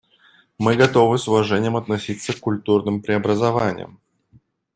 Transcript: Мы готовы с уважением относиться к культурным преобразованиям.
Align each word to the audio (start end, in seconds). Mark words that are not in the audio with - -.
Мы 0.57 0.77
готовы 0.77 1.19
с 1.19 1.27
уважением 1.27 1.77
относиться 1.77 2.33
к 2.33 2.39
культурным 2.39 3.03
преобразованиям. 3.03 3.99